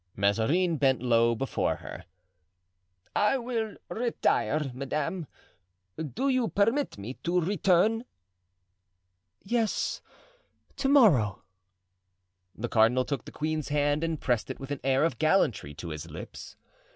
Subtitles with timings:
[0.15, 2.05] Mazarin bent low before her.
[3.15, 5.27] "I will retire, madame.
[5.95, 8.05] Do you permit me to return?"
[9.43, 10.01] "Yes,
[10.77, 11.43] to morrow."
[12.55, 15.89] The cardinal took the queen's hand and pressed it with an air of gallantry to
[15.89, 16.55] his lips.